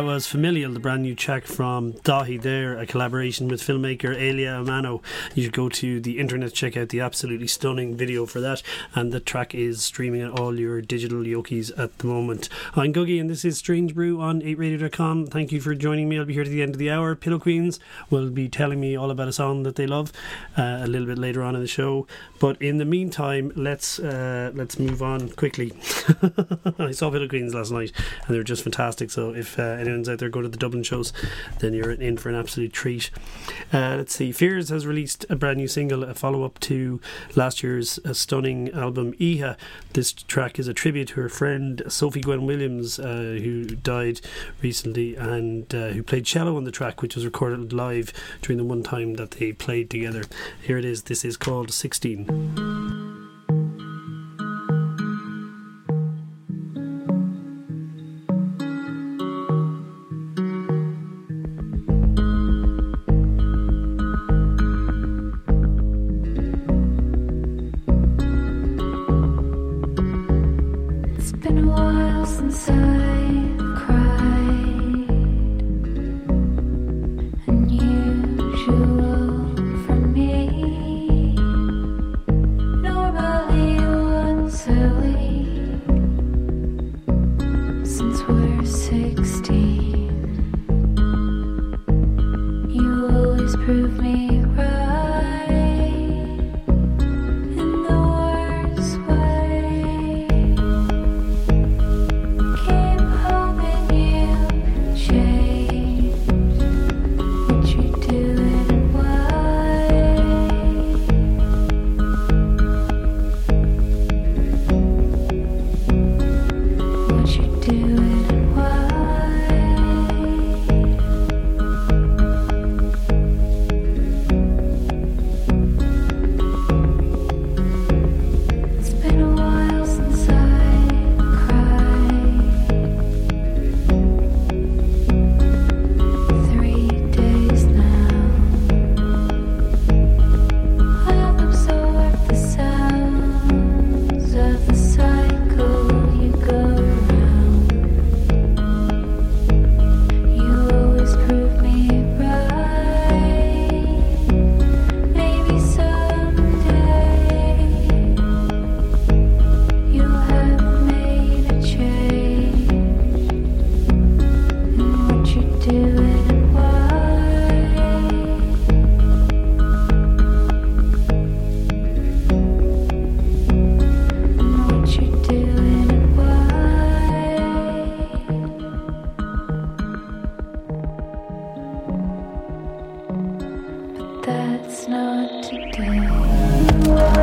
[0.00, 4.64] That was Familial, the brand new track from Daithí there, a collaboration with filmmaker Elia
[4.64, 5.02] Amano.
[5.34, 8.62] You should go to the internet, check out the absolutely stunning video for that,
[8.94, 12.48] and the track is streaming at all your digital yokis at the moment.
[12.74, 15.26] I'm Googie, and this is Strange Brew on 8radio.com.
[15.26, 16.18] Thank you for joining me.
[16.18, 17.14] I'll be here to the end of the hour.
[17.14, 20.12] Pillow Queens will be telling me all about a song that they love
[20.56, 22.06] uh, a little bit later on in the show.
[22.38, 25.74] But in the meantime, let's uh, let's move on quickly.
[26.78, 27.92] I saw Pillow Queens last night,
[28.26, 29.10] and they were just fantastic.
[29.10, 31.12] So if uh, anyone's out there go to the Dublin shows,
[31.58, 33.10] then you're in for an absolute treat.
[33.72, 34.32] Uh, let's see.
[34.32, 37.00] Fears has released a brand new single, a follow up to
[37.36, 39.56] last year's uh, stunning album Oíche.
[39.92, 44.20] This track is a tribute to her friend Sophie Gwen Williams, uh, who died
[44.62, 48.64] recently and uh, who played cello on the track, which was recorded live during the
[48.64, 50.24] one time that they played together.
[50.62, 51.04] Here it is.
[51.04, 52.99] This is called 16.
[72.50, 72.89] So.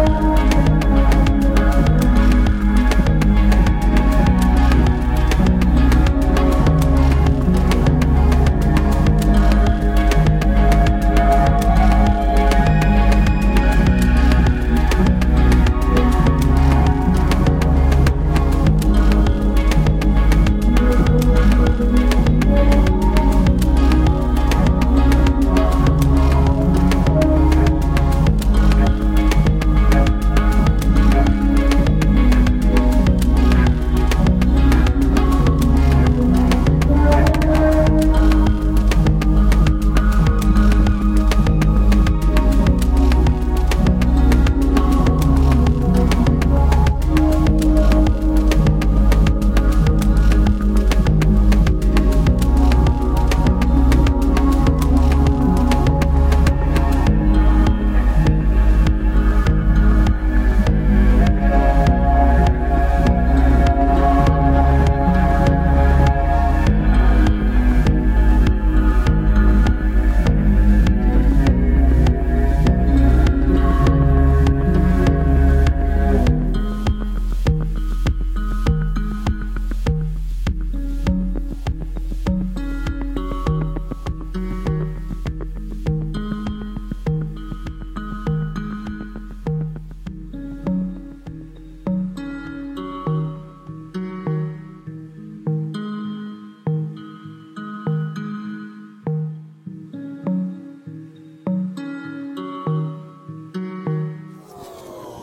[0.07, 0.56] Música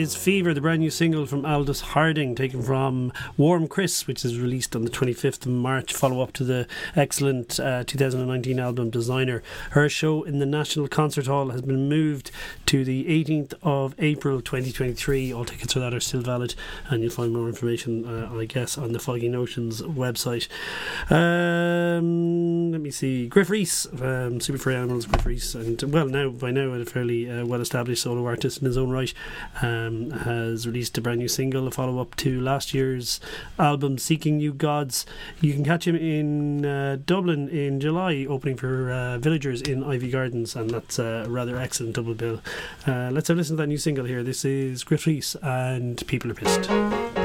[0.00, 4.40] Is Fever, the brand new single from Aldous Harding, taken from Warm Chris, which is
[4.40, 6.66] released on the 25th of March, follow up to the
[6.96, 9.42] excellent uh, 2019 album Designer.
[9.72, 12.30] Her show in the National Concert Hall has been moved
[12.64, 15.34] to the 18th of April 2023.
[15.34, 16.54] All tickets for that are still valid,
[16.88, 20.48] and you'll find more information, uh, I guess, on the Foggy Notions website.
[21.10, 23.28] Um, let me see.
[23.28, 27.30] Gruff Rhys, um, Super Furry Animals, Gruff Rhys, and well, now by now a fairly
[27.30, 29.12] uh, well established solo artist in his own right
[29.60, 29.89] um,
[30.24, 33.20] has released a brand new single, a follow up to last year's
[33.58, 35.06] album, Seeking New Gods.
[35.40, 40.12] You can catch him in uh, Dublin in July, opening for uh, Villagers in Iveagh
[40.12, 42.40] Gardens, and that's a rather excellent double bill.
[42.86, 44.22] Uh, let's have a listen to that new single here.
[44.22, 47.19] This is Gruff Rhys and People Are Pissed.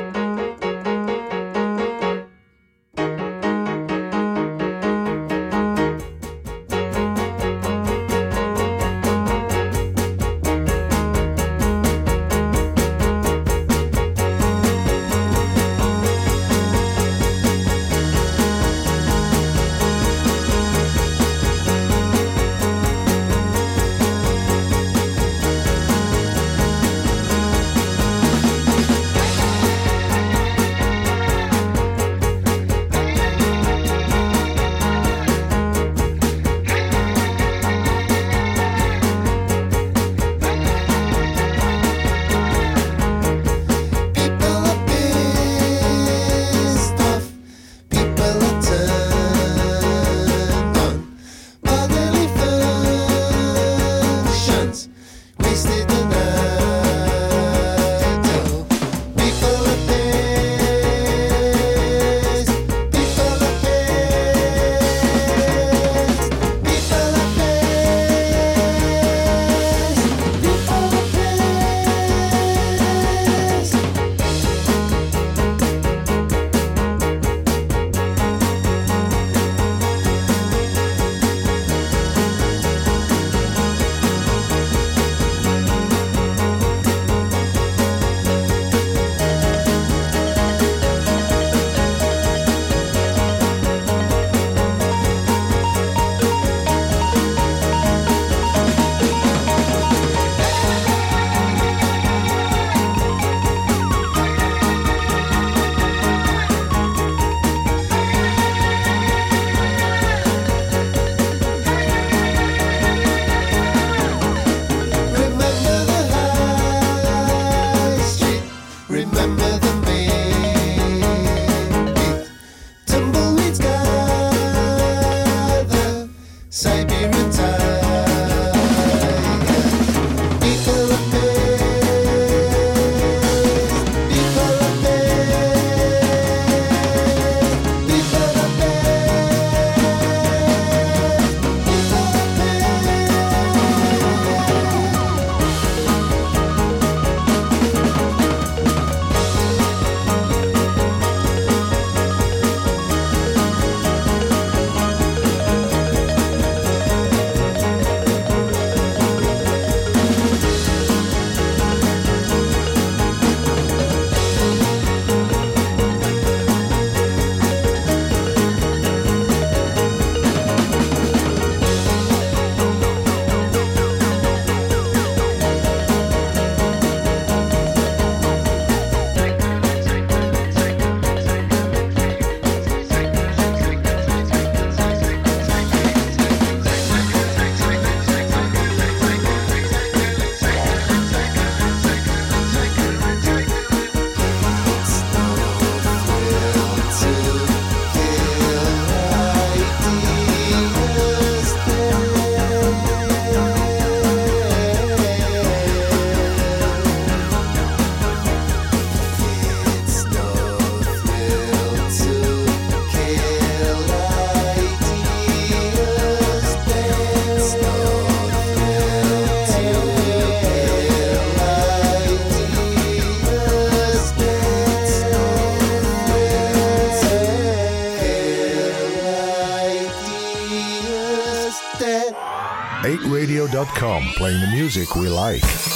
[234.76, 235.75] Music we like.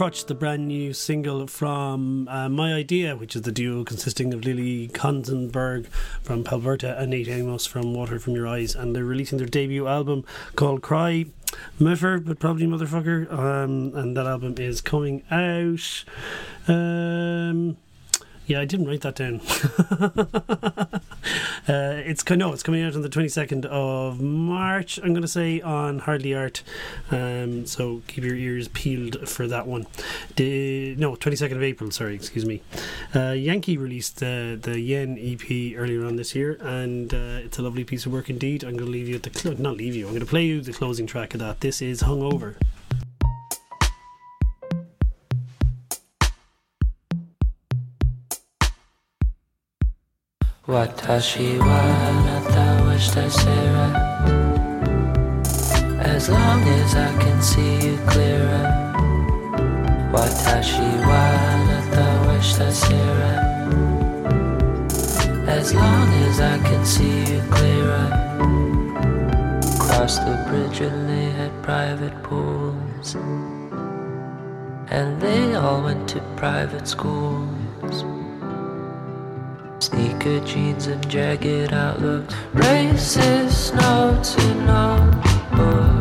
[0.00, 4.46] Crutch, the brand new single from uh, My Idea, which is the duo consisting of
[4.46, 5.88] Lily Konigsberg
[6.22, 8.74] from Palberta and Nate Amos from Water From Your Eyes.
[8.74, 10.24] And they're releasing their debut album
[10.56, 11.26] called Cry.
[11.78, 13.30] Muffer, but probably Motherfucker.
[13.30, 16.04] Um, and that album is coming out.
[16.66, 17.76] Um,
[18.50, 19.40] yeah, I didn't write that down.
[21.68, 24.98] uh, it's no, it's coming out on the twenty second of March.
[24.98, 26.64] I'm going to say on Hardly Art.
[27.12, 29.86] Um, so keep your ears peeled for that one.
[30.34, 31.92] The, no, twenty second of April.
[31.92, 32.60] Sorry, excuse me.
[33.14, 37.62] Uh, Yankee released the the Yen EP earlier on this year, and uh, it's a
[37.62, 38.64] lovely piece of work indeed.
[38.64, 40.06] I'm going to leave you at the clo- not leave you.
[40.06, 41.60] I'm going to play you the closing track of that.
[41.60, 42.56] This is Hungover.
[50.69, 54.15] 私はあなたをしたせら
[56.01, 58.65] As long as I can see you clearer
[60.11, 61.13] 私は
[61.51, 63.55] あなたをしたせら
[65.47, 65.81] As long
[66.27, 68.09] as I can see you clearer
[69.79, 73.15] Cross the bridge and they had private pools
[74.89, 77.58] And they all went to private schools
[80.20, 83.72] Sneaker jeans and jagged outlooks, racist
[84.38, 85.30] in notebooks.
[85.50, 85.99] How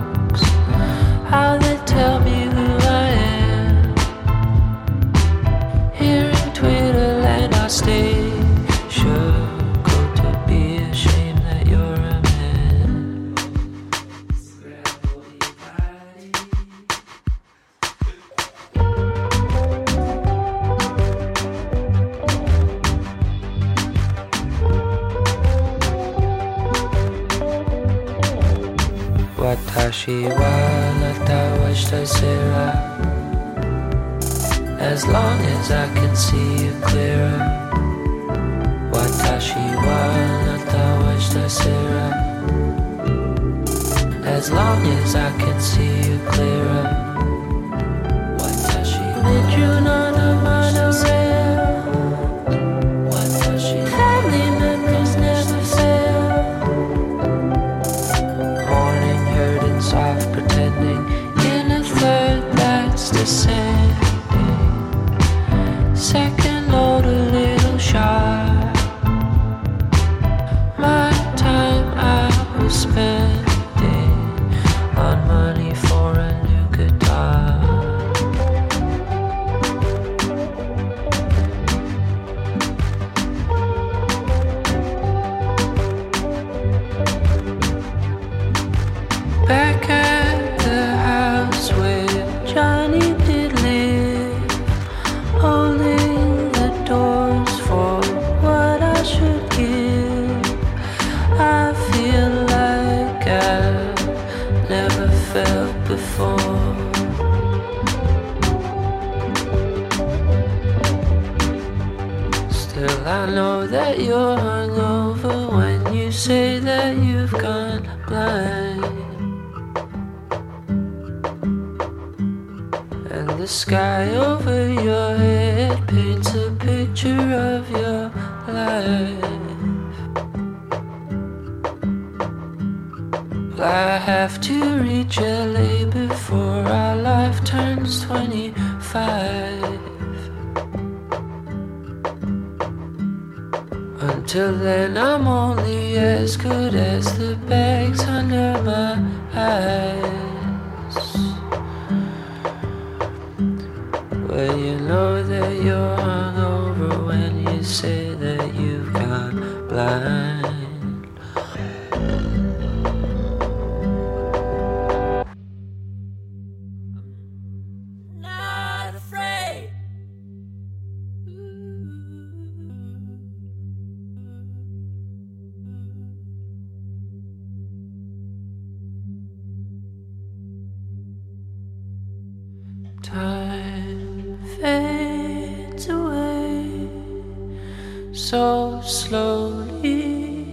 [189.30, 190.44] slowly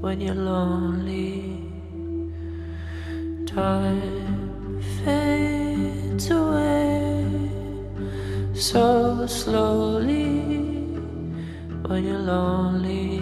[0.00, 1.32] when you're lonely.
[3.44, 7.26] Time fades away
[8.54, 10.30] so slowly
[11.88, 13.20] when you're lonely.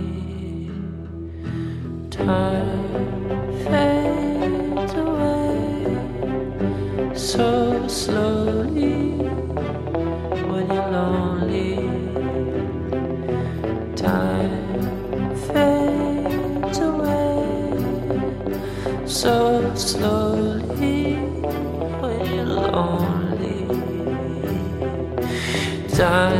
[2.10, 2.84] Time
[3.64, 5.56] fades away
[7.14, 7.48] so
[7.88, 8.89] slowly.
[19.80, 21.16] Slowly
[22.02, 23.64] we're lonely.
[25.96, 26.39] Die.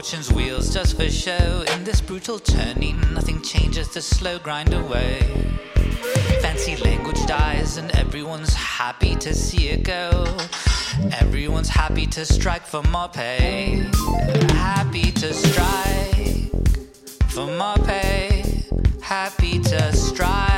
[0.00, 1.62] fortune's wheels just for show.
[1.74, 5.20] In this brutal turning, nothing changes, the slow grind away.
[6.40, 10.24] Fancy language dies, and everyone's happy to see it go.
[11.20, 13.90] Everyone's happy to strike for more pay.
[14.54, 16.50] Happy to strike
[17.28, 18.64] for more pay.
[19.02, 20.49] Happy to strike.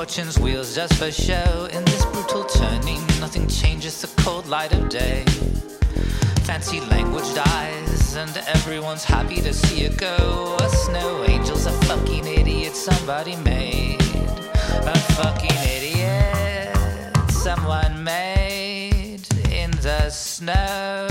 [0.00, 1.68] Fortune's wheels just for show.
[1.74, 5.24] In this brutal turning, nothing changes the cold light of day.
[6.48, 10.56] Fancy language dies, and everyone's happy to see it go.
[10.58, 14.00] A snow angel's a fucking idiot somebody made.
[14.94, 16.74] A fucking idiot
[17.30, 19.20] someone made
[19.52, 21.09] in the snow.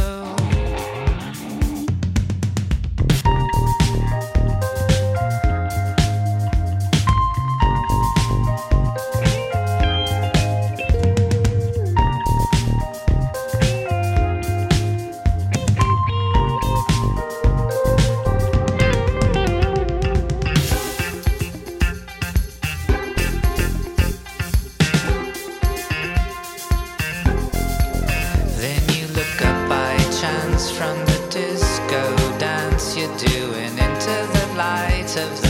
[30.71, 32.95] From the disco dance.
[32.97, 35.48] You're doing into the light of the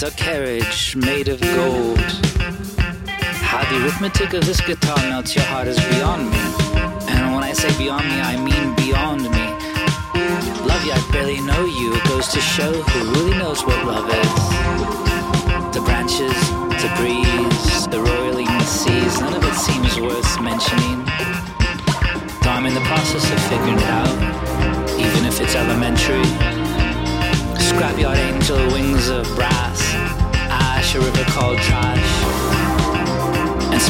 [0.00, 1.98] was a carriage made of gold.
[3.48, 6.38] How the arithmetic of this guitar melts your heart is beyond me.
[7.08, 9.46] And when I say beyond me, I mean beyond me.
[10.68, 11.94] Love you, I barely know you.
[11.94, 14.34] It goes to show who really knows what love is.
[15.74, 16.36] The branches,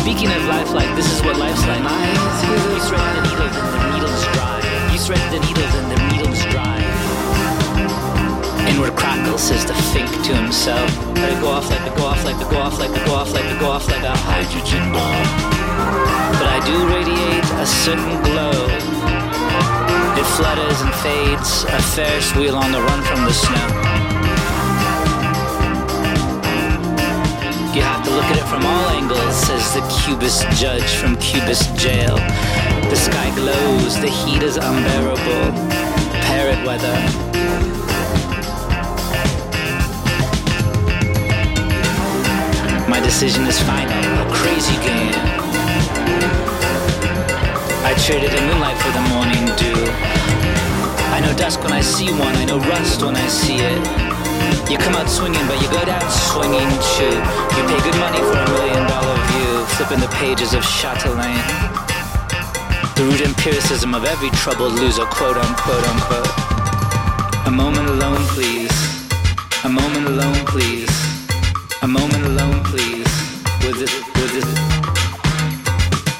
[0.07, 1.83] speaking of life like this is what life's like.
[1.83, 4.63] You thread the needle, then the needle's dry.
[4.93, 6.79] You thread the needle, then the needle's dry.
[8.71, 10.89] Inward crackle says the fink to himself.
[11.17, 13.15] Let it go off like it go off like it go off like it go
[13.17, 15.27] off like it go off like a hydrogen bomb.
[16.39, 18.55] But I do radiate a certain glow.
[20.15, 23.86] It flutters and fades, a Ferris wheel on the run from the snow.
[28.17, 32.17] Look at it from all angles, says the cubist judge from Cubist jail.
[32.89, 35.53] The sky glows, the heat is unbearable.
[36.25, 36.97] Parrot weather.
[42.89, 45.21] My decision is final, a crazy game.
[47.85, 49.93] I traded in moonlight for the morning dew.
[51.13, 54.06] I know dusk when I see one, I know rust when I see it.
[54.69, 56.67] You come out swinging, but you go down swinging
[56.99, 57.15] too.
[57.55, 61.47] You pay good money for a million dollar view, flipping the pages of Chatelaine.
[62.97, 66.33] The root empiricism of every troubled loser, quote unquote unquote.
[67.47, 68.75] A moment alone, please.
[69.63, 70.91] A moment alone, please.
[71.83, 73.07] A moment alone, please.
[73.63, 74.47] With this, with this,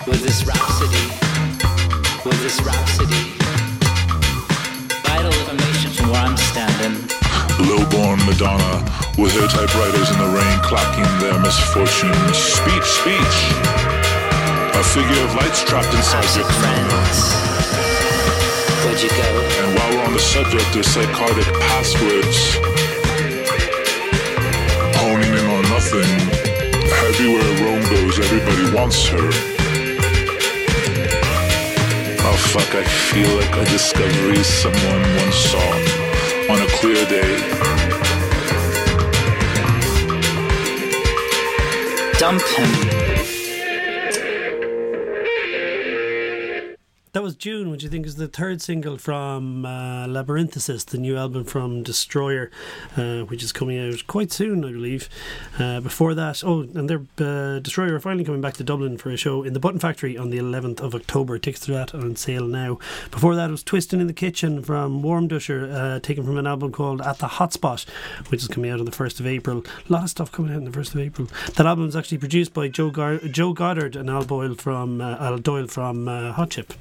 [0.07, 1.07] with this rhapsody.
[2.25, 3.23] With this rhapsody.
[5.03, 7.16] Vital information from where I'm standing.
[7.59, 8.85] Lowborn Madonna
[9.17, 12.37] with her typewriters in the rain clocking their misfortunes.
[12.37, 13.37] Speech, speech.
[14.77, 17.17] A figure of light's trapped inside your friends?
[18.85, 19.29] Where'd you go?
[19.65, 22.57] And while we're on the subject of psychotic passwords,
[25.01, 26.13] honing in on nothing,
[27.09, 29.29] everywhere Rome goes, everybody wants her.
[32.21, 36.06] Oh fuck, I feel like a discovery someone once saw
[36.87, 37.37] clear day.
[42.21, 43.16] Dump him.
[47.39, 51.83] June, which I think is the third single from uh, Labyrinthitis, the new album from
[51.83, 52.51] Destroyer,
[52.97, 55.09] uh, which is coming out quite soon, I believe.
[55.59, 59.11] Uh, before that, oh, and they're uh, Destroyer are finally coming back to Dublin for
[59.11, 61.39] a show in the Button Factory on the 11th of October.
[61.39, 62.79] Tickets to that are on sale now.
[63.11, 66.73] Before that, it was Twisting in the Kitchen from Warmduscher, uh, taken from an album
[66.73, 67.89] called At the Hotspot,
[68.29, 69.65] which is coming out on the 1st of April.
[69.89, 71.29] A lot of stuff coming out on the 1st of April.
[71.55, 75.17] That album is actually produced by Joe, Gar- Joe Goddard and Al Doyle from, uh,
[75.19, 76.73] Al Doyle from Hot Chip.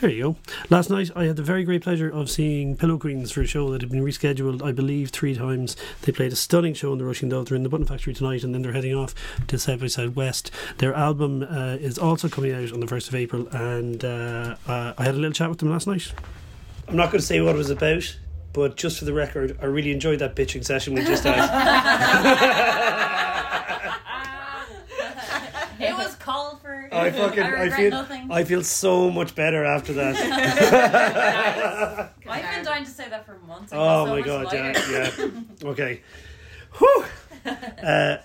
[0.00, 0.36] There you go.
[0.70, 3.68] Last night I had the very great pleasure of seeing Pillow Queens for a show
[3.72, 5.76] that had been rescheduled, I believe, three times.
[6.02, 7.48] They played a stunning show in the Roisin Dubh.
[7.48, 9.12] They're in the Button Factory tonight and then they're heading off
[9.48, 10.52] to South by Southwest.
[10.78, 14.92] Their album uh, is also coming out on the 1st of April and uh, uh,
[14.96, 16.12] I had a little chat with them last night.
[16.86, 18.16] I'm not going to say what it was about,
[18.52, 22.94] but just for the record, I really enjoyed that bitching session we just had.
[25.80, 26.87] It was called for.
[27.06, 28.30] I fucking I I, feel nothing.
[28.30, 30.16] I feel so much better after that.
[32.28, 33.72] I've been dying to say that for months.
[33.72, 35.30] I Oh so my god, yeah, yeah.
[35.70, 36.02] Okay.
[36.78, 37.04] Whew.
[37.46, 38.16] Uh,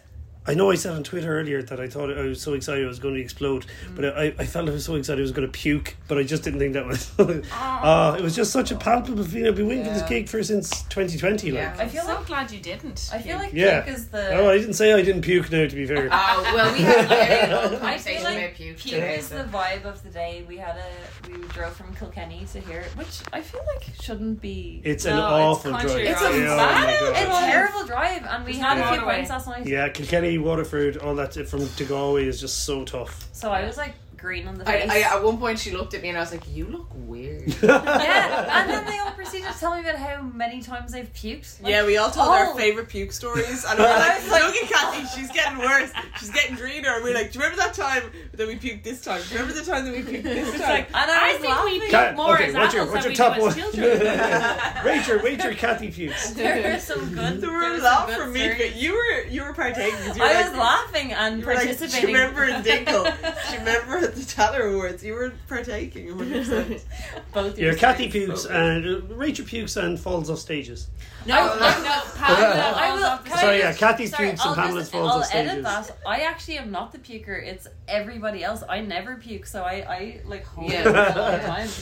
[0.45, 2.87] I know I said on Twitter earlier that I thought I was so excited I
[2.87, 3.65] was going to explode,
[3.95, 6.23] but I, I felt I was so excited I was going to puke, but I
[6.23, 7.11] just didn't think that was.
[7.17, 9.47] uh, it was just such a palpable feeling.
[9.47, 10.09] I've been waiting for this Yeah.
[10.09, 11.51] gig for since 2020.
[11.51, 11.61] Like.
[11.61, 11.75] Yeah.
[11.79, 13.09] I feel so like glad you didn't.
[13.13, 13.81] I feel like Yeah.
[13.81, 14.31] puke is the.
[14.33, 16.09] Oh, I didn't say I didn't puke now, to be fair.
[16.11, 19.15] Oh well, we had like, a little I feel conversation like about puke puke today.
[19.15, 20.43] is the vibe of the day.
[20.47, 24.81] We had a we drove from Kilkenny to here, which I feel like shouldn't be.
[24.83, 25.87] It's an awful it's drive.
[25.87, 26.41] country It's a drive.
[26.41, 27.09] Yeah, oh bad, my God.
[27.23, 29.65] it's a terrible drive, and we There's had a few points pints last night.
[29.67, 33.27] Yeah, Kilkenny, Waterford, all that from to Galway is just so tough.
[33.33, 33.93] So I was like
[34.23, 34.89] green on the I, face.
[34.89, 37.49] I, at one point, she looked at me and I was like, "You look weird."
[37.61, 41.61] yeah, and then they all proceeded to tell me about how many times they've puked.
[41.61, 42.31] Like, yeah, we all told oh.
[42.31, 45.29] our favourite puke stories, and we were I like, was like- "Look at Kathy, she's
[45.31, 45.91] getting worse.
[46.19, 48.03] She's getting greener." And we are like, "Do you remember that time
[48.33, 49.21] that we puked this time?
[49.27, 51.33] Do you remember the time that we puked this It's time?" like, and I, I
[51.33, 51.73] was think laughing.
[51.73, 53.53] we puke Cat- more okay, as what's your- adults what's than your top one?
[53.53, 54.85] children.
[54.85, 56.31] Rate your, rate your Kathy pukes.
[56.35, 57.17] there were some good.
[57.17, 59.91] there there were were a lot good from me, but you were you were partaking.
[59.99, 62.13] 'cause You were I like, was laughing and you were like, "Do you participating.
[62.15, 63.03] remember in Dingle?
[63.03, 66.81] Do you remember at the Taller Awards, you were partaking 100%.
[67.33, 68.13] Both You're Kathy sides.
[68.13, 70.87] pukes and uh, Rachel pukes and falls off stages.
[71.25, 72.73] No, no, no, Pamela.
[72.75, 73.17] I will.
[73.23, 75.29] can I Sorry, yeah, just- Kathy's sorry, pukes and I'll Pamela's just- falls I'll off
[75.35, 75.63] edit stages.
[75.87, 75.97] that.
[76.05, 77.41] I actually am not the puker.
[77.45, 78.63] It's everybody else.
[78.69, 80.81] I never puke, so I, I like hold Yeah.
[80.81, 80.83] it
[81.13, 81.69] for a long time.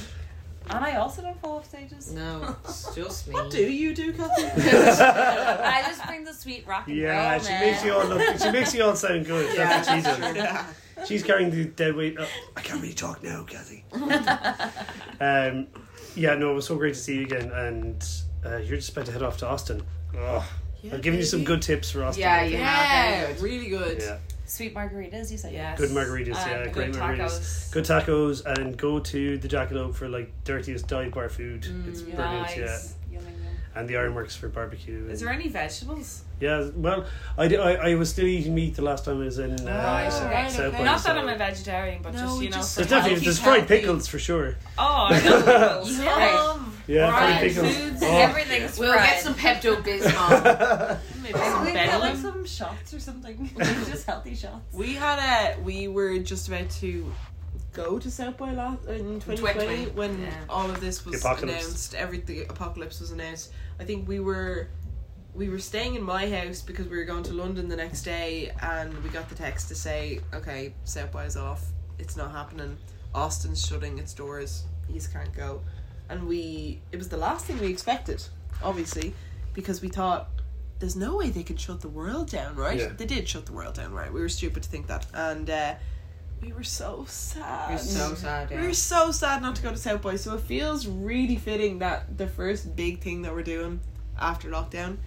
[0.70, 2.14] And I also don't fall off stages.
[2.14, 3.34] No, it's just me.
[3.34, 4.44] what do you do, Kathy?
[4.46, 7.62] I just bring the sweet rock and Yeah, roll, she man.
[7.62, 8.38] makes you all look.
[8.40, 9.58] She makes you all sound good.
[9.58, 10.36] That's what she does.
[10.36, 10.66] yeah.
[11.06, 12.16] She's carrying the dead weight.
[12.20, 13.84] Oh, I can't really talk now, Kathy.
[15.20, 15.68] um,
[16.16, 18.06] yeah, no, it was so great to see you again, and
[18.46, 19.82] uh, you're just about to head off to Austin.
[20.16, 20.48] Oh,
[20.84, 22.22] Yeah, I'm giving you some good tips for Austin.
[22.22, 22.54] Yeah, I think.
[22.54, 23.30] yeah.
[23.32, 24.00] Yeah, really good.
[24.02, 24.18] yeah.
[24.52, 25.54] Sweet margaritas, you said.
[25.54, 25.78] Yes.
[25.80, 27.40] Good margaritas, And yeah, good great margaritas.
[27.40, 27.72] tacos.
[27.72, 31.66] Good tacos, and go to the Jackalope for like dirtiest dive bar food.
[31.88, 32.66] it's brilliant, yeah.
[32.66, 32.74] Yum,
[33.14, 33.34] yum, yum.
[33.76, 35.08] And the Ironworks for barbecue.
[35.10, 36.24] Is there any vegetables?
[36.42, 37.06] Yeah, well,
[37.38, 39.72] I, di- I, I was still eating meat the last time I was in uh,
[39.72, 40.26] Right, okay.
[40.36, 40.78] right, South okay.
[40.80, 42.56] by, Not so- that I'm a vegetarian, but No, just you know.
[42.58, 44.58] just for There's definitely there's fried pickles for sure.
[44.78, 45.98] Oh, I know pickles.
[45.98, 46.74] Yum.
[46.88, 47.78] Yeah, Fried fried pickles.
[47.78, 48.18] foods, Oh.
[48.18, 49.10] Everything's We'll fried.
[49.12, 51.00] get some Pepto Bismol.
[51.34, 53.50] Maybe some we get like some shots or something.
[53.58, 54.74] just healthy shots.
[54.74, 55.62] We had a.
[55.62, 57.12] We were just about to
[57.74, 60.34] go to South by last in 2020 2020, when yeah.
[60.50, 61.96] all of this was announced.
[61.96, 63.52] Everything apocalypse was announced.
[63.80, 64.70] I think we were.
[65.34, 68.52] We were staying in my house because we were going to London the next day,
[68.62, 71.64] and we got the text to say, "Okay, South by is off.
[72.00, 72.78] It's not happening.
[73.16, 74.66] Austin's shutting its doors.
[74.90, 75.62] You can't go."
[76.10, 78.22] And we, it was the last thing we expected,
[78.62, 79.14] obviously,
[79.54, 80.28] because we thought
[80.82, 82.78] there's no way they could shut the world down, right?
[82.78, 82.90] Yeah.
[82.98, 84.12] They did shut the world down, right?
[84.12, 85.76] We were stupid to think that, and uh,
[86.42, 87.70] we were so sad.
[87.70, 88.64] You're so sad, We yeah.
[88.64, 90.16] were so sad not to go to South by.
[90.16, 93.80] So it feels really fitting that the first big thing that we're doing
[94.20, 94.98] after lockdown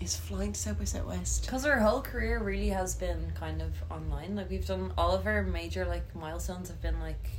[0.00, 1.46] is flying to South by Southwest.
[1.46, 4.36] Because our whole career really has been kind of online.
[4.36, 7.30] Like we've done all of our major like milestones have been like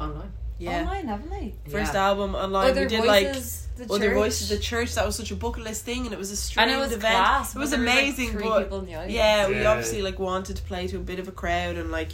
[0.00, 0.32] Online.
[0.58, 0.80] Yeah.
[0.80, 1.54] online, haven't they?
[1.68, 2.06] First Yeah.
[2.08, 2.70] album online.
[2.70, 4.14] Other we did voices, like the other church.
[4.14, 4.94] voices, the church.
[4.94, 6.92] That was such a bucket list thing, and it was a strange and it was
[6.92, 7.14] event.
[7.16, 7.54] class.
[7.54, 9.12] It was but there like, amazing, but people in the audience.
[9.12, 9.70] yeah, we Yeah.
[9.70, 12.10] obviously like wanted to play to a bit of a crowd, and like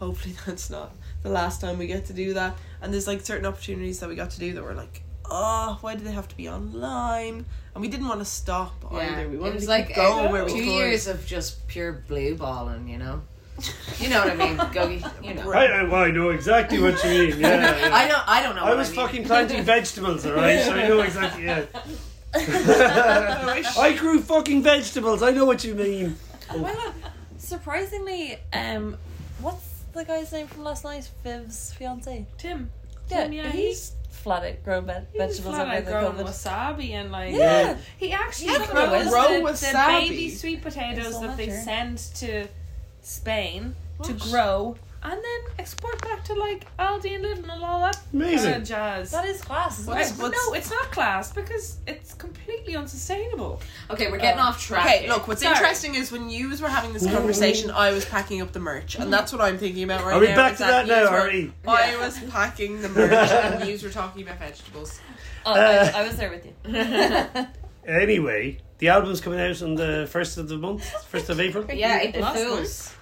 [0.00, 2.56] hopefully that's not the last time we get to do that.
[2.82, 5.94] And there's like certain opportunities that we got to do that were like, oh, why
[5.94, 7.46] do they have to be online?
[7.74, 8.98] And we didn't want to stop Yeah.
[8.98, 9.28] either.
[9.28, 10.66] We It wanted was to like keep going uh, where we two could.
[10.66, 13.22] years of just pure blue balling, you know.
[13.98, 14.56] You know what I mean?
[14.72, 14.88] Go,
[15.22, 15.52] you know.
[15.52, 17.38] I, I, well, I know exactly what you mean.
[17.40, 17.94] Yeah, yeah.
[17.94, 18.28] I don't.
[18.28, 18.62] I don't know.
[18.64, 18.96] I what was mean.
[18.96, 20.60] fucking planting vegetables, alright?
[20.62, 21.44] So I know exactly.
[21.44, 21.66] Yeah.
[23.78, 25.22] I grew fucking vegetables.
[25.22, 26.16] I know what you mean.
[26.54, 26.94] Well,
[27.38, 28.96] surprisingly, um,
[29.40, 31.08] what's the guy's name from last night?
[31.22, 32.26] Viv's fiance.
[32.38, 32.70] Tim.
[33.08, 36.16] Yeah, Tim, yeah, he's flat out grown ve- He vegetables flat over out the growing
[36.16, 36.26] COVID.
[36.26, 37.76] wasabi and like Yeah.
[37.98, 41.60] he actually Yeah, grows grow the, the baby sweet potatoes It's that they water.
[41.60, 42.48] send to
[43.06, 48.00] Spain to grow and then export back to like Aldi and Lidl and all that
[48.14, 48.50] Amazing.
[48.52, 49.10] kind of jazz.
[49.10, 49.78] That is class.
[49.80, 50.18] Isn't What's- it?
[50.18, 53.60] But no, it's not class because it's completely unsustainable.
[53.90, 54.44] Okay, we're getting Oh.
[54.44, 54.86] off track.
[54.86, 55.10] Okay, here.
[55.10, 55.54] look, what's Sorry.
[55.54, 59.12] interesting is when you were having this conversation, I was packing up the merch, and
[59.12, 60.16] that's what I'm thinking about right now.
[60.16, 60.36] Are we now.
[60.36, 61.52] back to that now, yous were- are we?
[61.66, 65.00] I was packing the merch, and you were talking about vegetables.
[65.44, 67.46] Oh, Uh, I, I was there with you.
[67.86, 71.64] Anyway, the album's coming out on the first of the month, first of April.
[71.72, 72.94] Yeah, April Last Fools.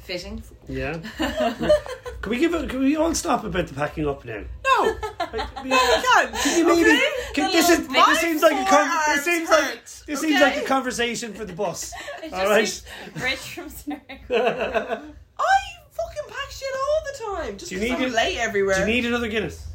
[0.00, 0.42] Fitting.
[0.66, 0.96] Yeah.
[1.18, 2.54] can we give?
[2.54, 4.38] A, can we all stop about the packing up now?
[4.40, 6.34] No, I- no, we can't.
[6.34, 7.02] Can you maybe?
[7.34, 10.56] Can, this is this seems like a con- this seems like hurt, this seems like
[10.56, 11.92] a conversation for the bus.
[12.24, 13.22] It All just right.
[13.24, 14.00] rich from Sarah.
[14.00, 15.58] I
[15.90, 17.00] fucking pack shit all
[17.36, 17.58] the time.
[17.58, 18.76] Just Do you need I'm it- late everywhere.
[18.76, 19.66] Do you need another Guinness?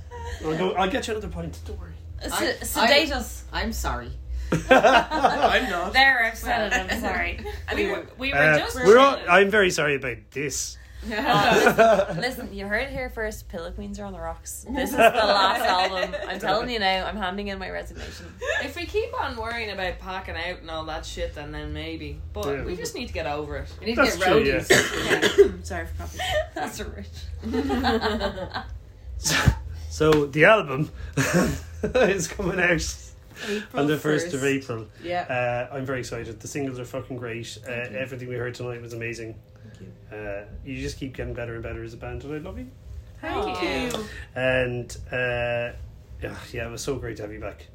[0.43, 1.59] I'll, go, I'll get you another pint.
[1.65, 1.93] Don't worry.
[2.27, 3.43] Se- I- sedate us.
[3.53, 4.09] I'm sorry.
[4.69, 5.93] I'm not.
[5.93, 6.93] There, I've said it.
[6.93, 7.39] I'm sorry.
[7.75, 8.75] we were, we were Uh, just.
[8.77, 9.17] we're all.
[9.29, 10.77] I'm very sorry about this.
[11.09, 13.47] Uh, listen, you heard it here first.
[13.49, 14.65] Pillow Queens are on the rocks.
[14.69, 16.15] This is the last album.
[16.27, 17.05] I'm telling you now.
[17.05, 18.25] I'm handing in my resignation.
[18.63, 22.19] If we keep on worrying about packing out and all that shit, then then maybe.
[22.33, 22.63] But Yeah.
[22.63, 23.69] we just need to get over it.
[23.79, 25.65] We need That's to get true, roadies.
[25.65, 26.23] Sorry for copying.
[26.55, 27.07] That's a rich.
[29.89, 30.91] So the album
[31.83, 32.81] is coming out
[33.47, 34.88] April on the first of April.
[35.03, 35.67] Yeah.
[35.71, 36.39] Uh, I'm very excited.
[36.39, 37.57] The singles are fucking great.
[37.67, 39.35] Uh, everything we heard tonight was amazing.
[39.77, 42.57] Thank Uh, you just keep getting better and better as a band, and I love
[42.57, 42.69] you.
[43.21, 44.03] Thank you.
[44.35, 45.73] And uh,
[46.21, 47.67] yeah, yeah, it was so great to have you back.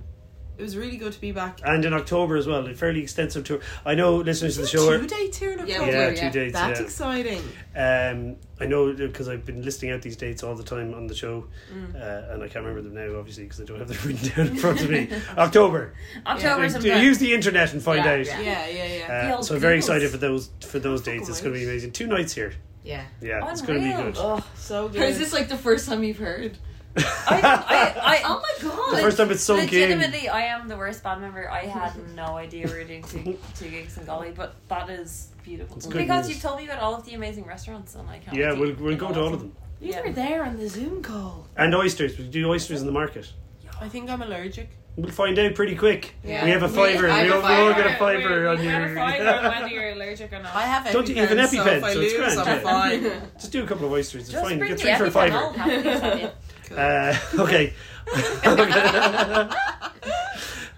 [0.58, 1.60] It was really good to be back.
[1.64, 3.60] And in October as well, a fairly extensive tour.
[3.86, 4.96] I know listeners to the show.
[4.98, 5.86] Two day tour in Yeah, October.
[5.86, 6.30] we yeah, two yeah.
[6.30, 6.52] dates.
[6.52, 6.84] That's yeah.
[6.86, 7.42] exciting.
[7.74, 11.14] Um, I know because I've been listing out these dates all the time on the
[11.14, 11.94] show, Mm.
[11.96, 14.46] uh, and I can't remember them now, obviously, because I don't have them written down
[14.48, 15.08] in front of me.
[15.38, 15.94] October.
[16.26, 17.02] October sometime.
[17.02, 18.26] Use the internet and find Yeah, out.
[18.26, 18.40] yeah.
[18.40, 18.96] Yeah, yeah,
[19.28, 19.34] yeah.
[19.38, 21.28] Uh, so I'm very excited for those for those dates.
[21.28, 21.92] It's going to be amazing.
[21.92, 22.52] Two nights here.
[22.84, 23.04] Yeah.
[23.20, 24.14] Yeah, it's going to be good.
[24.18, 25.00] Oh, so good.
[25.02, 26.58] Or is this like the first time you've heard?
[26.96, 28.96] I, I, I, Oh my god.
[28.96, 29.60] The first time it's so in.
[29.62, 31.50] Legitimately, I am the worst band member.
[31.50, 35.28] I had no idea we were doing two, two gigs in Galway, but that is
[35.42, 35.76] beautiful.
[35.76, 36.34] It's Because news.
[36.36, 38.36] you've told me about all of the amazing restaurants, and I can't.
[38.36, 39.52] Yeah, we'll, we'll go to all of them.
[39.80, 40.02] You Yeah.
[40.02, 41.48] were there on the Zoom call.
[41.56, 42.16] And oysters.
[42.18, 43.32] We do oysters in the market.
[43.80, 44.68] I think I'm allergic.
[44.94, 46.14] We'll find out pretty quick.
[46.22, 46.44] Yeah.
[46.44, 47.04] We have a We- fiver.
[47.06, 47.82] We, have all, we all fiver.
[47.82, 48.72] get a fiver on we your.
[48.72, 50.54] had a fiver whether you're allergic or not.
[50.54, 52.38] I have Don't you- you have an EpiPen, so EpiPen, if I so it's grand,
[52.40, 52.58] I'm yeah.
[52.62, 53.22] fine.
[53.38, 54.22] Just do a couple of oysters.
[54.24, 54.58] It's Just fine.
[54.58, 56.32] bring Get the three for a EpiPen, I'll fiver.
[56.70, 57.38] Happily sell you.
[57.38, 57.72] Uh, okay.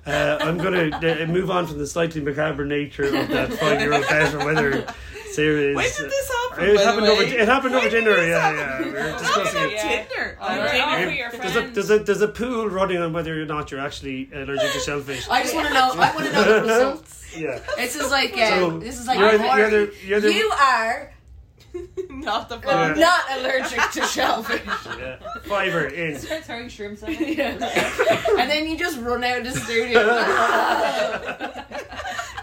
[0.07, 4.07] uh, I'm going to uh, move on from the slightly macabre nature of that five-year-old
[4.09, 4.87] bet or whether
[5.33, 5.77] Sarah is.
[5.77, 6.65] When did this happen?
[6.65, 7.23] It by the happened over.
[7.23, 8.27] It happened over When dinner.
[8.27, 8.59] Yeah, happen?
[8.59, 8.85] yeah.
[8.85, 9.79] We were discussing it.
[9.81, 10.39] Tinder?
[10.41, 11.75] On we're with your There's a, friends.
[11.75, 15.29] there's, a, there's a pool running on whether or not you're actually allergic to shellfish.
[15.29, 15.91] I just want to know.
[15.95, 17.37] I want to know the results.
[17.37, 17.59] Yeah.
[17.77, 18.35] This is like.
[18.37, 19.19] Uh, So, this is like.
[19.19, 21.11] you're a the- you're the- you're the- you are
[22.11, 22.95] Not the Yeah.
[22.97, 24.63] not allergic to shellfish.
[24.99, 25.17] Yeah.
[25.45, 26.19] Fiver in.
[26.19, 27.41] Start throwing shrimps at me.
[27.41, 27.61] and
[28.51, 30.01] then you just run out of the studio.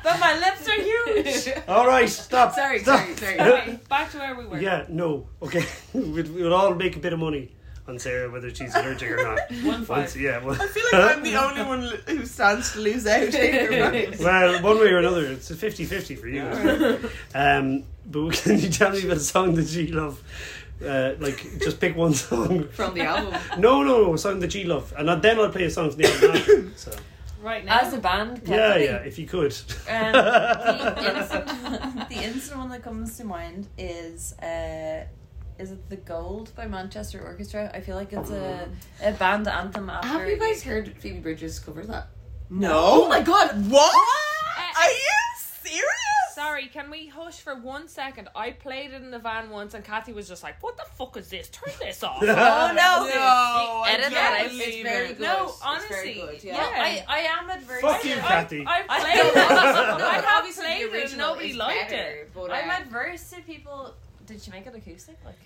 [0.04, 1.64] But my lips are huge.
[1.68, 2.54] All right, stop.
[2.56, 3.00] sorry, stop.
[3.02, 3.40] sorry, sorry.
[3.40, 4.60] Okay, back to where we were.
[4.60, 5.28] Yeah, no.
[5.44, 5.64] Okay.
[5.94, 7.52] we'd, we'd all make a bit of money
[7.88, 9.40] on Sarah whether she's allergic or not.
[9.64, 10.16] One Once, five.
[10.22, 10.44] yeah.
[10.44, 13.32] Well, I feel like I'm the only one who stands to lose out
[14.20, 17.00] well, one way or another, it's a 50 50 for you.
[17.36, 20.22] Um, but can you tell me about a song that you love?
[20.84, 22.68] Uh, like, just pick one song.
[22.70, 23.40] From the album.
[23.60, 24.94] No, no, no, a song that you love.
[24.98, 26.74] And then I'll play a song from the album.
[26.78, 26.92] So,
[27.42, 27.80] Right now.
[27.80, 29.52] As a band, yeah, yeah, if you could.
[29.90, 35.06] Um, the, instant, the instant one that comes to mind is uh,
[35.58, 37.72] is it the Gold by Manchester Orchestra?
[37.74, 38.70] I feel like it's a,
[39.04, 40.08] a band anthem after.
[40.08, 42.10] Have you guys heard Phoebe Bridgers cover that?
[42.52, 42.74] No.
[42.76, 43.70] Oh my god!
[43.72, 43.96] What?
[43.96, 45.20] Uh, Are you
[45.64, 46.01] serious?
[46.42, 48.28] Sorry, can we hush for one second?
[48.36, 51.16] I played it in the van once, and Kathy was just like, "What the fuck
[51.18, 51.50] is this?
[51.50, 53.08] Turn this off." Oh no!
[53.08, 54.52] No, Edit that out.
[54.52, 55.20] It's very good.
[55.20, 56.44] No, It's honestly, very good.
[56.44, 56.84] Yeah, Yeah.
[56.84, 57.82] I, I am adverse.
[57.82, 58.66] Fuck you, I, Kathy.
[58.66, 59.36] I I played it.
[60.00, 61.10] no, I have obviously played it.
[61.10, 62.32] and Nobody liked better, it.
[62.34, 63.94] But, I'm uh, adverse to people.
[64.26, 65.18] Did she make it acoustic?
[65.24, 65.38] Like,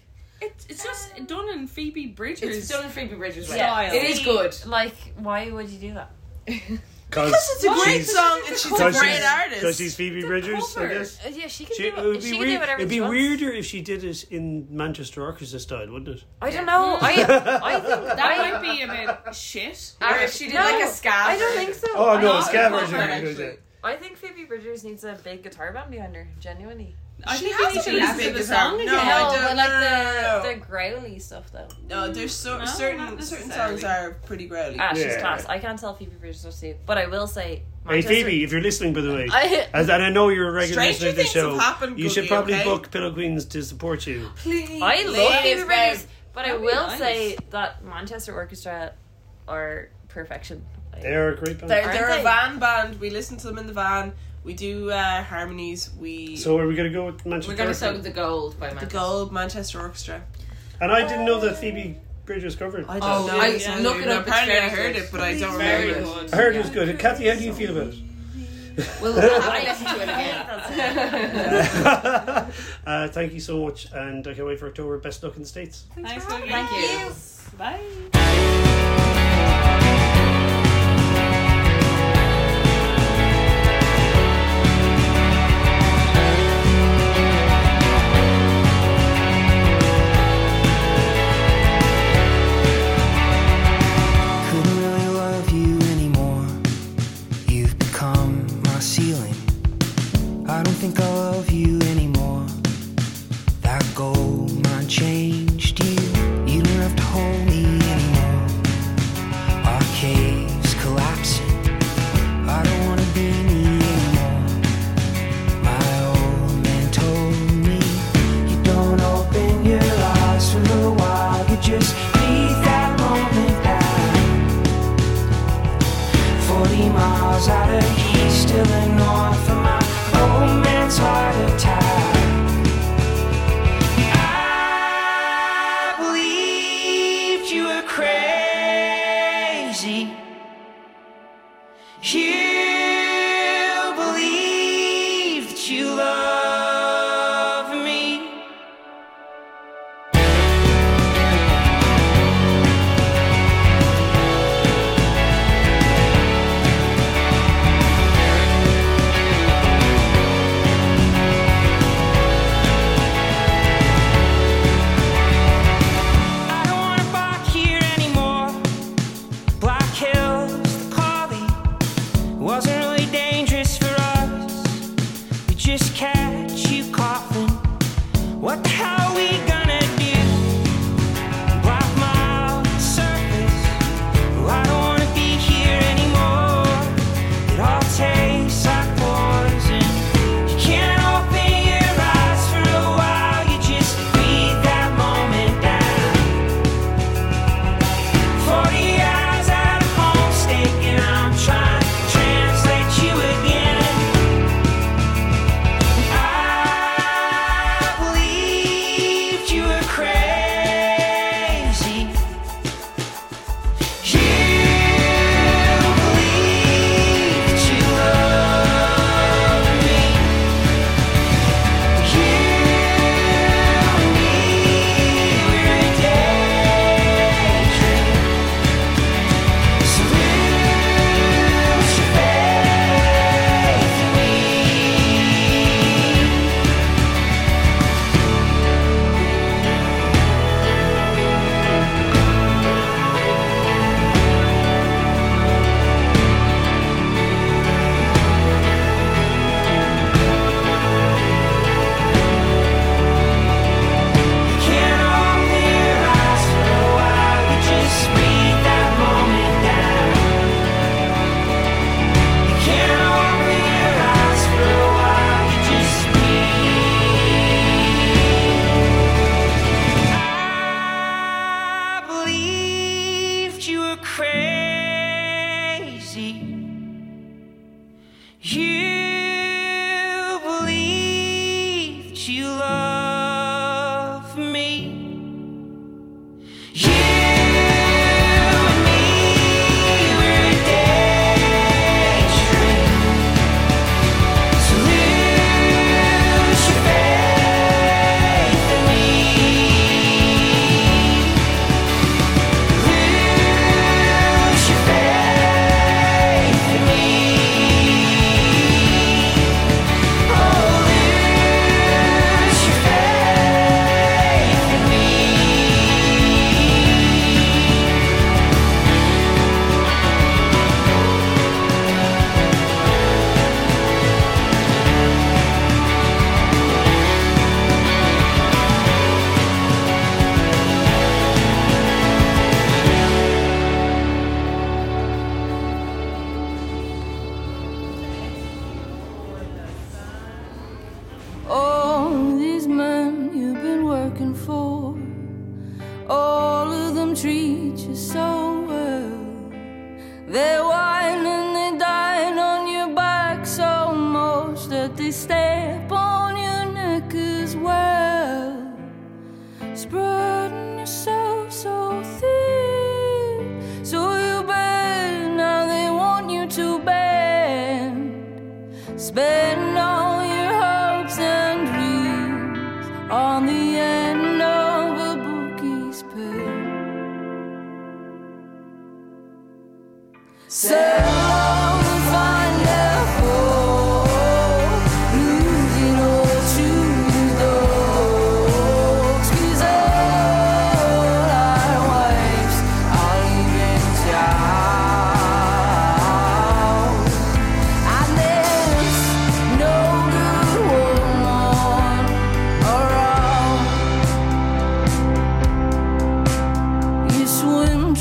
[0.41, 2.55] It's it's just done in Phoebe Bridgers.
[2.55, 3.57] it's done in Phoebe Bridgers way.
[3.57, 3.93] Style.
[3.93, 4.55] It is good.
[4.65, 6.11] like, why would you do that?
[7.15, 9.55] Because It's a great she's, song and she's a great she's, artist.
[9.61, 10.87] because she's Phoebe Bridgers, I cover.
[10.93, 11.25] guess.
[11.25, 12.05] Uh, yeah, she can She, do it it.
[12.05, 12.51] would She be can weird.
[12.51, 13.11] do whatever It'd be she wants.
[13.11, 16.23] weirder if she did it in Manchester Orchestra style, wouldn't it?
[16.41, 16.97] I don't know.
[17.01, 17.09] I
[17.63, 19.93] I think That I, might be a bit shit.
[20.01, 21.09] Or if she did No, like a ska.
[21.13, 21.87] I don't think so.
[21.95, 22.97] Oh no, I a think- ska version.
[22.97, 23.61] would be good, yeah.
[23.83, 26.27] I think Phoebe Bridgers needs a big guitar band behind her.
[26.39, 26.95] Genuinely.
[27.27, 28.69] I She think has we need a to big listen to big the guitar.
[28.69, 28.99] song No, again.
[28.99, 30.41] I no, don't but like know.
[30.43, 31.67] the the growly stuff though.
[31.89, 34.77] No, there's so, No, certain certain songs are pretty growly.
[34.79, 35.19] Ah, she's Yeah.
[35.21, 35.45] class.
[35.45, 37.63] I can't tell Phoebe Bridgers what to do, but I will say.
[37.87, 40.51] Hey Phoebe, if you're listening, by the way, I, as, and I know you're a
[40.51, 42.63] regular Stranger listener to the show, happened, you should probably okay?
[42.63, 44.29] book Pillow Queens to support you.
[44.37, 44.81] Please.
[44.81, 46.97] I love Ladies, Phoebe Bridgers, but I That'd be will nice.
[46.99, 48.93] say that Manchester Orchestra
[49.47, 50.65] are perfection.
[50.93, 51.69] Like, They're a great band.
[51.69, 52.19] They're, they're they?
[52.21, 52.99] a van band.
[52.99, 54.13] We listen to them in the van.
[54.45, 55.89] We do uh, harmonies.
[55.99, 57.93] We So are we going to go with Manchester We're gonna Orchestra?
[57.95, 58.97] sing the gold by the Manchester.
[58.99, 60.21] Gold Manchester Orchestra.
[60.79, 62.85] And I didn't know that Phoebe Bridgers covered.
[62.87, 62.99] I it.
[63.01, 63.39] don't Oh, know.
[63.39, 63.77] I- Yeah.
[63.79, 65.03] look it up, it's Apparently, I very heard good.
[65.05, 66.09] it, but I don't Very remember.
[66.09, 66.13] it.
[66.21, 66.33] good.
[66.33, 66.99] I heard it was good.
[66.99, 67.99] Kathy, how do you feel about it?
[69.01, 70.45] We'll, we'll have to listen to it again.
[72.85, 74.97] uh, thank you so much, and I can't wait for October.
[74.97, 75.85] Best luck in the States.
[75.95, 76.49] Thanks, Dougie.
[76.49, 77.13] Thank you.
[77.57, 77.79] Bye.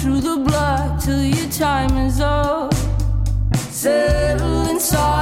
[0.05, 2.75] through the blood till your time is up.
[3.71, 5.14] Settle inside.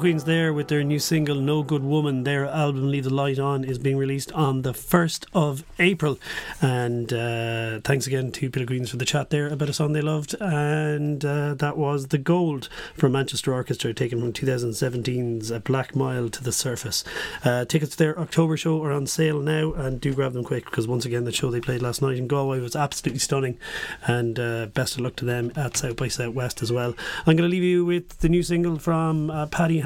[0.00, 2.24] Queens there with their new single No Good Woman.
[2.24, 6.18] Their album Leave the Light On is being released on the 1st of April.
[6.62, 10.00] And uh, thanks again to Pillow Queens for the chat there about a song they
[10.00, 10.34] loved.
[10.40, 16.30] And uh, that was The Gold from Manchester Orchestra, taken from 2017's A Black Mile
[16.30, 17.04] to the Surface.
[17.44, 20.64] Uh, tickets to their October show are on sale now, and do grab them quick
[20.64, 23.58] because once again, the show they played last night in Galway was absolutely stunning.
[24.06, 26.94] And uh, best of luck to them at South by Southwest as well.
[27.26, 29.80] I'm going to leave you with the new single from uh, Paddy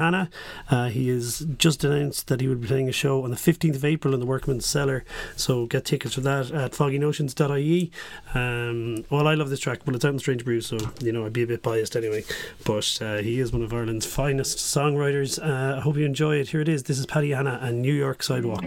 [0.69, 3.75] Uh, he has just announced that he will be playing a show on the 15th
[3.75, 5.03] of April in the Workman's Cellar.
[5.35, 7.91] So get tickets for that at foggynotions.ie.
[8.33, 11.25] Um, well, I love this track, but it's out in Strange Brew, so you know
[11.25, 12.23] I'd be a bit biased anyway.
[12.63, 15.41] But uh, he is one of Ireland's finest songwriters.
[15.41, 16.49] Uh, I hope you enjoy it.
[16.49, 16.83] Here it is.
[16.83, 18.65] This is Paddy Hanna and New York Sidewalk.